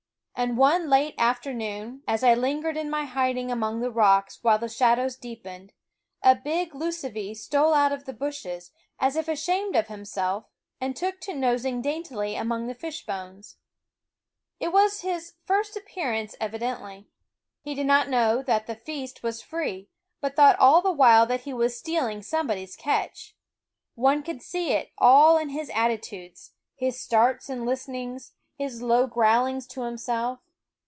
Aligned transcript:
And 0.33 0.57
one 0.57 0.89
late 0.89 1.13
afternoon, 1.19 2.01
as 2.07 2.23
I 2.23 2.33
lingered 2.33 2.75
in 2.75 2.89
my 2.89 3.05
hiding 3.05 3.51
among 3.51 3.79
the 3.79 3.91
rocks 3.91 4.39
while 4.41 4.57
the 4.57 4.67
shadows 4.67 5.15
deepened, 5.15 5.71
a 6.23 6.33
big 6.33 6.73
lucivee 6.73 7.35
stole 7.35 7.75
out 7.75 7.91
of 7.91 8.05
the 8.05 8.13
bushes, 8.13 8.71
as 8.97 9.15
if 9.15 9.27
ashamed 9.27 9.75
of 9.75 9.85
himself, 9.87 10.45
and 10.79 10.95
took 10.95 11.19
to 11.21 11.35
nosing 11.35 11.79
daintily 11.79 12.33
among 12.35 12.65
the 12.65 12.73
fish 12.73 13.05
bones. 13.05 13.57
It 14.59 14.73
was 14.73 15.01
his 15.01 15.35
first 15.45 15.77
appearance, 15.77 16.35
evidently. 16.39 17.07
He 17.61 17.75
did 17.75 17.85
not 17.85 18.09
know 18.09 18.41
that 18.41 18.65
the 18.65 18.73
feast 18.75 19.21
was 19.21 19.43
free, 19.43 19.89
but 20.21 20.35
thought 20.35 20.57
all 20.57 20.81
the 20.81 20.91
while 20.91 21.27
that 21.27 21.41
he 21.41 21.53
was 21.53 21.77
stealing 21.77 22.23
somebody's 22.23 22.75
catch. 22.75 23.35
One 23.93 24.23
could 24.23 24.41
see 24.41 24.71
it 24.71 24.91
all 24.97 25.37
in 25.37 25.49
THE 25.49 25.53
WOODS 25.57 25.67
9 25.67 25.67
his 25.67 25.71
attitudes, 25.83 26.53
his 26.73 26.99
starts 26.99 27.47
and 27.47 27.63
listenings, 27.63 28.33
his 28.55 28.79
low 28.79 29.07
growlings 29.07 29.65
to 29.65 29.81
himself. 29.81 30.37